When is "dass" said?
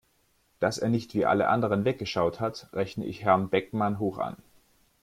0.59-0.79